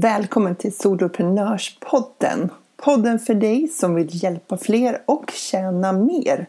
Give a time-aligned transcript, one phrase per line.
[0.00, 2.50] Välkommen till Soloprenörspodden.
[2.76, 6.46] Podden för dig som vill hjälpa fler och tjäna mer.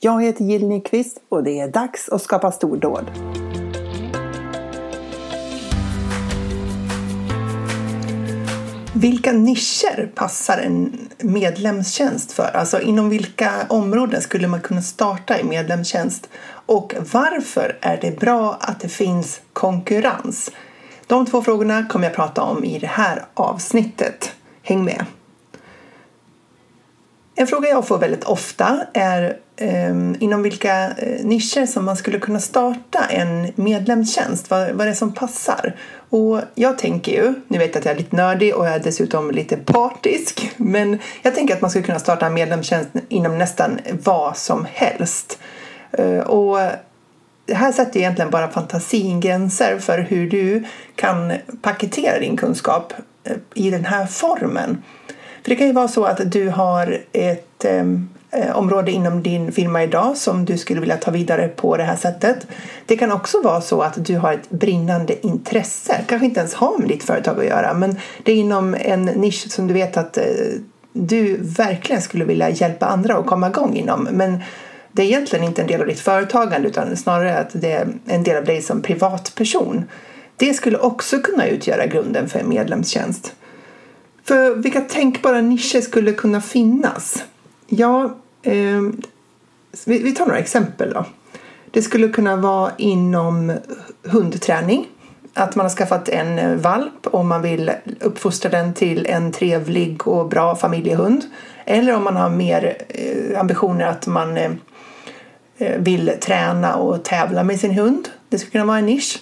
[0.00, 3.10] Jag heter Jill Nyqvist och det är dags att skapa stordåd.
[8.94, 12.50] Vilka nischer passar en medlemstjänst för?
[12.56, 16.28] Alltså inom vilka områden skulle man kunna starta i medlemstjänst?
[16.66, 20.50] Och varför är det bra att det finns konkurrens?
[21.06, 24.32] De två frågorna kommer jag prata om i det här avsnittet.
[24.62, 25.04] Häng med!
[27.34, 32.18] En fråga jag får väldigt ofta är eh, inom vilka eh, nischer som man skulle
[32.18, 35.76] kunna starta en medlemstjänst, vad, vad det är som passar.
[36.10, 38.78] Och jag tänker ju, nu vet jag att jag är lite nördig och jag är
[38.78, 43.78] dessutom lite partisk, men jag tänker att man skulle kunna starta en medlemstjänst inom nästan
[44.04, 45.38] vad som helst.
[45.92, 46.58] Eh, och
[47.52, 50.64] här sätter egentligen bara fantasin gränser för hur du
[50.96, 52.92] kan paketera din kunskap
[53.24, 54.82] eh, i den här formen.
[55.42, 59.52] För det kan ju vara så att du har ett ehm, eh, område inom din
[59.52, 62.46] firma idag som du skulle vilja ta vidare på det här sättet.
[62.86, 66.78] Det kan också vara så att du har ett brinnande intresse, kanske inte ens har
[66.78, 70.16] med ditt företag att göra, men det är inom en nisch som du vet att
[70.16, 70.24] eh,
[70.92, 74.08] du verkligen skulle vilja hjälpa andra att komma igång inom.
[74.12, 74.42] Men
[74.92, 78.22] det är egentligen inte en del av ditt företagande utan snarare att det är en
[78.22, 79.84] del av dig som privatperson.
[80.36, 83.34] Det skulle också kunna utgöra grunden för en medlemstjänst.
[84.24, 87.24] För vilka tänkbara nischer skulle kunna finnas?
[87.66, 88.82] Ja, eh,
[89.86, 91.04] vi, tar några exempel då.
[91.70, 93.52] Det skulle kunna vara inom
[94.02, 94.88] hundträning.
[95.34, 100.08] Att man har skaffat en eh, valp och man vill uppfostra den till en trevlig
[100.08, 101.24] och bra familjehund.
[101.64, 104.50] Eller om man har mer eh, ambitioner att man eh,
[105.62, 108.08] Eh, vill träna och tävla med sin hund.
[108.28, 109.18] Det skulle kunna vara en nisch.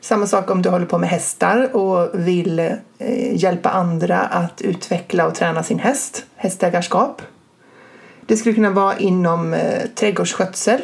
[0.00, 5.26] Samma sak om du håller på med hästar och vill eh, hjälpa andra att utveckla
[5.26, 7.22] och träna sin häst, hästägarskap.
[8.26, 10.80] Det skulle kunna vara inom eh, trädgårdsskötsel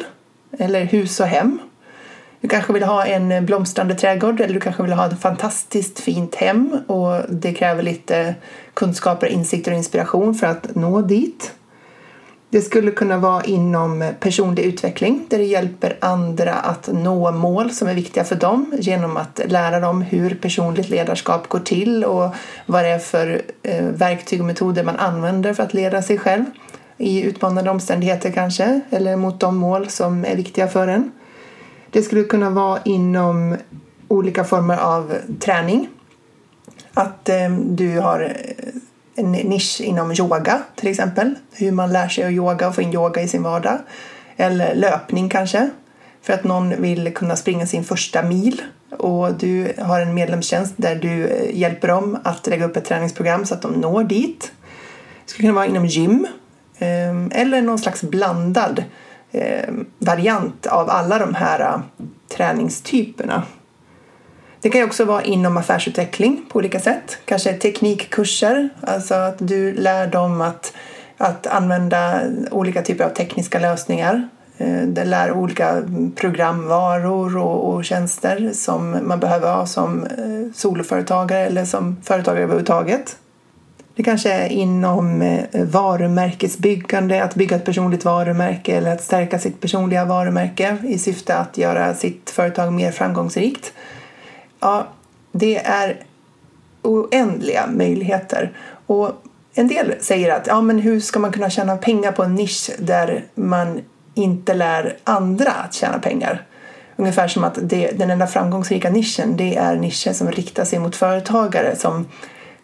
[0.59, 1.59] eller hus och hem.
[2.41, 6.35] Du kanske vill ha en blomstrande trädgård eller du kanske vill ha ett fantastiskt fint
[6.35, 8.35] hem och det kräver lite
[8.73, 11.50] kunskaper, insikter och inspiration för att nå dit.
[12.51, 17.87] Det skulle kunna vara inom personlig utveckling där det hjälper andra att nå mål som
[17.87, 22.35] är viktiga för dem genom att lära dem hur personligt ledarskap går till och
[22.65, 26.45] vad det är för eh, verktyg och metoder man använder för att leda sig själv
[26.97, 31.11] i utmanande omständigheter kanske eller mot de mål som är viktiga för en.
[31.91, 33.57] Det skulle kunna vara inom
[34.07, 35.89] olika former av träning.
[36.93, 38.80] Att eh, du har eh,
[39.15, 41.35] en nisch inom yoga till exempel.
[41.51, 43.77] Hur man lär sig att yoga och få in yoga i sin vardag.
[44.37, 45.69] Eller löpning kanske.
[46.21, 48.61] För att någon vill kunna springa sin första mil
[48.97, 53.45] och du har en medlemstjänst där du eh, hjälper dem att lägga upp ett träningsprogram
[53.45, 54.51] så att de når dit.
[55.25, 56.27] Det skulle kunna vara inom gym
[56.79, 58.83] ehm, eller någon slags blandad
[59.31, 61.81] ehm, variant av alla de här eh,
[62.37, 63.43] träningstyperna.
[64.61, 67.17] Det kan ju också vara inom affärsutveckling på olika sätt.
[67.25, 70.73] Kanske teknikkurser, alltså att du lär dem att,
[71.17, 74.29] att använda olika typer av tekniska lösningar.
[74.57, 75.83] Eh, det lär olika
[76.15, 83.17] programvaror och, och tjänster som man behöver ha som eh, soloföretagare eller som företagare överhuvudtaget.
[83.95, 89.61] Det kanske är inom eh, varumärkesbyggande, att bygga ett personligt varumärke eller att stärka sitt
[89.61, 93.73] personliga varumärke i syfte att göra sitt företag mer framgångsrikt.
[94.61, 94.87] Ja,
[95.31, 96.03] det är
[96.81, 98.51] oändliga möjligheter.
[98.85, 99.11] Och
[99.53, 102.71] en del säger att ja, men hur ska man kunna tjäna pengar på en nisch
[102.79, 103.81] där man
[104.13, 106.45] inte lär andra att tjäna pengar?
[106.95, 110.95] Ungefär som att det, den enda framgångsrika nischen det är nischer som riktar sig mot
[110.95, 112.07] företagare som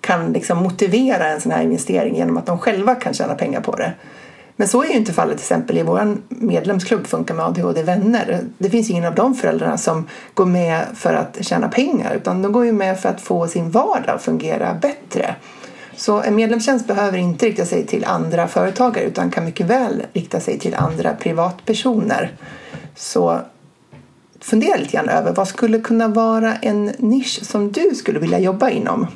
[0.02, 3.75] kan liksom motivera en sån här investering genom att de själva kan tjäna pengar på
[3.75, 3.94] det.
[4.59, 8.44] Men så är ju inte fallet till exempel i vår medlemsklubb Funka med ADHD vänner.
[8.57, 12.52] Det finns ingen av de föräldrarna som går med för att tjäna pengar utan de
[12.52, 15.35] går ju med för att få sin vardag att fungera bättre.
[15.96, 20.40] Så en medlemstjänst behöver inte rikta sig till andra företagare utan kan mycket väl rikta
[20.40, 22.32] sig till andra privatpersoner.
[22.96, 23.40] Så
[24.40, 28.70] fundera lite grann över vad skulle kunna vara en nisch som du skulle vilja jobba
[28.70, 29.08] inom.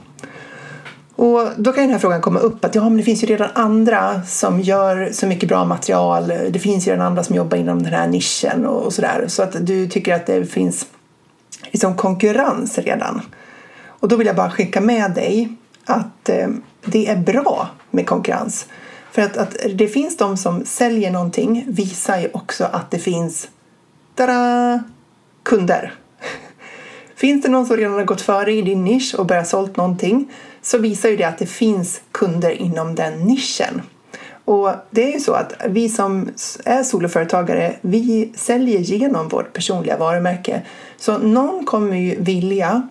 [1.22, 3.50] Och då kan den här frågan komma upp att ja, men det finns ju redan
[3.54, 6.28] andra som gör så mycket bra material.
[6.28, 9.26] Det finns ju redan andra som jobbar inom den här nischen och, och sådär.
[9.28, 10.86] Så att du tycker att det finns
[11.72, 13.22] liksom konkurrens redan.
[13.86, 16.48] Och då vill jag bara skicka med dig att eh,
[16.86, 18.66] det är bra med konkurrens.
[19.12, 23.48] För att, att det finns de som säljer någonting visar ju också att det finns
[24.16, 24.84] tada,
[25.44, 25.94] kunder.
[27.16, 30.28] Finns det någon som redan har gått före i din nisch och börjat sålt någonting
[30.62, 33.82] så visar ju det att det finns kunder inom den nischen.
[34.46, 36.30] Och det är ju så att vi som
[36.66, 40.62] är soloföretagare, vi säljer genom vårt personliga varumärke.
[40.98, 42.88] Så någon kommer ju vilja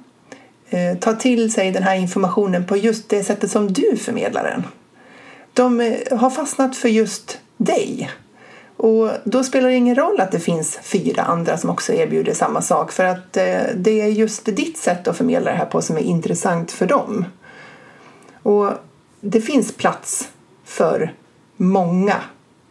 [0.71, 4.65] eh, ta till sig den här informationen på just det sättet som du förmedlar den.
[5.53, 8.11] De eh, har fastnat för just dig.
[8.77, 12.63] Och då spelar det ingen roll att det finns fyra andra som också erbjuder samma
[12.63, 15.97] sak för att eh, det är just ditt sätt att förmedla det här på som
[15.97, 17.25] är intressant för dem.
[18.43, 18.73] Och
[19.21, 20.29] det finns plats
[20.65, 21.15] för
[21.57, 22.17] många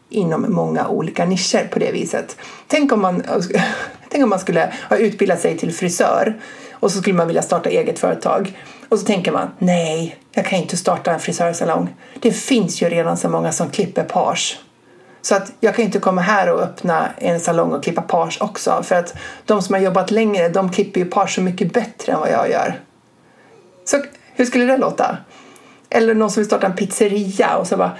[0.09, 2.37] inom många olika nischer på det viset.
[2.67, 3.23] Tänk om man,
[4.09, 7.69] tänk om man skulle ha utbildat sig till frisör och så skulle man vilja starta
[7.69, 8.57] eget företag.
[8.89, 11.95] Och så tänker man, nej, jag kan inte starta en frisörsalong.
[12.19, 14.59] Det finns ju redan så många som klipper page.
[15.21, 18.83] Så att jag kan inte komma här och öppna en salong och klippa page också.
[18.83, 19.13] För att
[19.45, 22.49] de som har jobbat längre, de klipper ju page så mycket bättre än vad jag
[22.49, 22.79] gör.
[23.85, 23.97] Så
[24.35, 25.17] hur skulle det låta?
[25.89, 27.91] Eller någon som vill starta en pizzeria och så bara,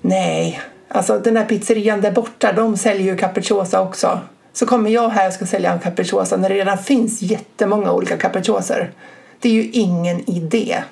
[0.00, 4.20] nej, alltså den där pizzerian där borta, de säljer ju capricciosa också.
[4.52, 8.16] Så kommer jag här och ska sälja en capricciosa när det redan finns jättemånga olika
[8.16, 8.92] capriccioser.
[9.40, 10.82] Det är ju ingen idé.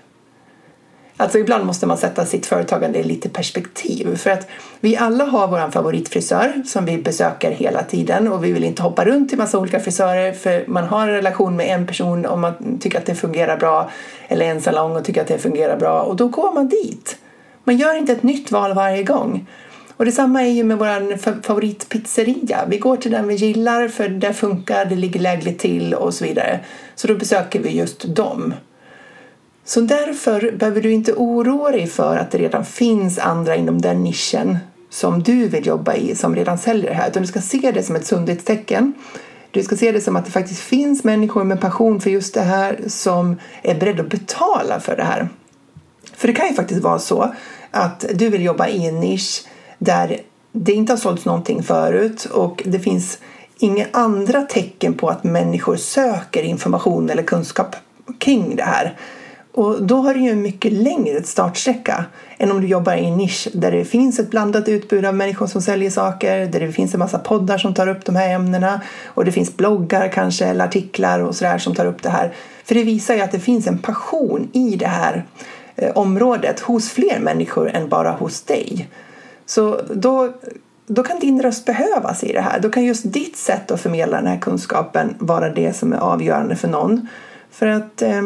[1.19, 4.47] Alltså ibland måste man sätta sitt företagande i lite perspektiv för att
[4.81, 9.05] vi alla har vår favoritfrisör som vi besöker hela tiden och vi vill inte hoppa
[9.05, 12.79] runt till massa olika frisörer för man har en relation med en person och man
[12.81, 13.91] tycker att det fungerar bra
[14.29, 17.19] eller en salong och tycker att det fungerar bra och då går man dit.
[17.65, 19.47] Man gör inte ett nytt val varje gång.
[19.97, 22.65] Och detsamma är ju med vår favoritpizzeria.
[22.69, 26.25] Vi går till den vi gillar för det funkar, det ligger lägligt till och så
[26.25, 26.61] vidare.
[26.95, 28.55] Så då besöker vi just dem.
[29.67, 34.03] Så därför behöver du inte oroa dig för att det redan finns andra inom den
[34.03, 34.59] nischen
[34.91, 37.09] som du vill jobba i som redan säljer det här.
[37.09, 38.93] Utan du ska se det som ett sundhetstecken.
[39.51, 42.41] Du ska se det som att det faktiskt finns människor med passion för just det
[42.41, 45.29] här som är beredda att betala för det här.
[46.17, 47.35] För det kan ju faktiskt vara så
[47.71, 49.45] att du vill jobba i en nisch
[49.79, 50.21] där
[50.53, 53.19] det inte har sålts någonting förut och det finns
[53.59, 57.77] inga andra tecken på att människor söker information eller kunskap
[58.19, 58.97] kring det här.
[59.57, 62.05] Och då har du ju en mycket längre startsträcka
[62.39, 65.47] än om du jobbar i en nisch där det finns ett blandat utbud av människor
[65.47, 68.81] som säljer saker, där det finns en massa poddar som tar upp de här ämnena
[69.07, 72.33] och det finns bloggar kanske eller artiklar och sådär som tar upp det här.
[72.65, 75.25] För det visar ju att det finns en passion i det här
[75.77, 78.89] eh, området hos fler människor än bara hos dig.
[79.47, 80.33] Så då,
[80.87, 82.61] då kan din röst behövas i det här.
[82.61, 86.57] Då kan just ditt sätt att förmedla den här kunskapen vara det som är avgörande
[86.57, 87.09] för någon.
[87.51, 88.23] För att eh,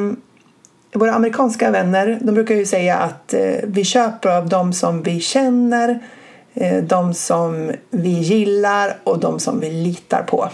[0.92, 5.20] våra amerikanska vänner de brukar ju säga att eh, vi köper av de som vi
[5.20, 5.98] känner,
[6.54, 10.48] eh, de som vi gillar och de som vi litar på.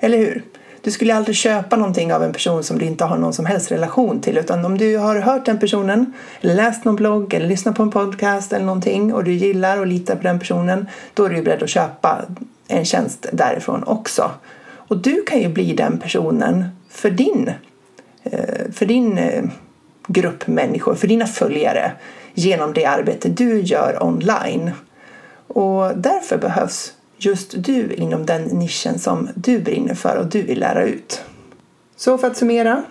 [0.00, 0.42] Eller hur?
[0.80, 3.72] Du skulle aldrig köpa någonting av en person som du inte har någon som helst
[3.72, 7.76] relation till utan om du har hört den personen eller läst någon blogg eller lyssnat
[7.76, 11.30] på en podcast eller någonting och du gillar och litar på den personen då är
[11.30, 12.22] du beredd att köpa
[12.68, 14.30] en tjänst därifrån också.
[14.88, 17.50] Och du kan ju bli den personen för din
[18.32, 19.44] Eh, för din eh,
[20.08, 21.92] grupp människor, för dina följare
[22.34, 24.70] genom det arbete du gör online.
[25.46, 30.60] Och därför behövs just du inom den nischen som du brinner för och du vill
[30.60, 31.22] lära ut.
[31.96, 32.84] Så för att summera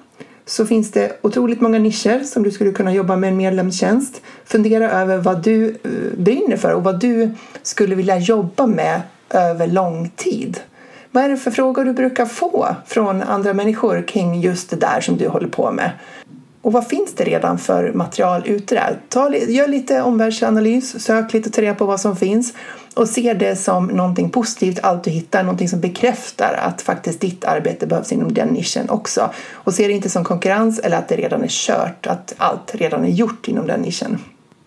[0.46, 4.22] så finns det otroligt många nischer som du skulle kunna jobba med en medlemstjänst.
[4.46, 7.32] Fundera över vad du eh, brinner för och vad du
[7.63, 10.60] skulle vilja jobba med över lång tid.
[11.15, 15.01] Vad är det för frågor du brukar få från andra människor kring just det där
[15.01, 15.91] som du håller på med?
[16.62, 19.00] Och vad finns det redan för material ute där?
[19.10, 22.53] Ta, gör lite omvärldsanalys, sök lite och ta reda på vad som finns
[22.93, 27.45] och se det som någonting positivt, allt du hittar, någonting som bekräftar att faktiskt ditt
[27.45, 29.29] arbete behövs inom den nischen också.
[29.53, 33.03] Och se det inte som konkurrens eller att det redan är kört, att allt redan
[33.03, 34.19] är gjort inom den nischen.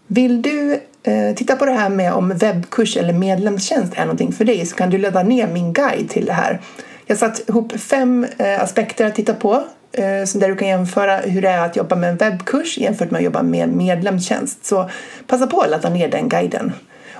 [0.06, 4.44] Vill du eh, titta på det här med om webbkurs eller medlemstjänst är någonting för
[4.44, 6.60] dig så kan du ladda ner min guide till det här.
[7.06, 9.54] Jag har satt ihop fem eh, aspekter att titta på
[9.92, 10.02] eh,
[10.34, 13.24] där du kan jämföra hur det är att jobba med en webbkurs jämfört med att
[13.24, 14.66] jobba med medlemstjänst.
[14.66, 14.90] Så
[15.26, 16.72] passa på att ladda ner den guiden.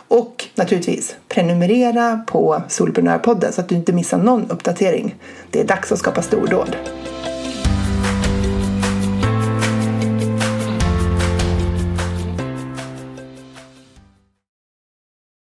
[0.08, 5.14] Och naturligtvis prenumerera på Solprenörpodden så att du inte missar någon uppdatering.
[5.50, 6.76] Det är dags att skapa stordåd.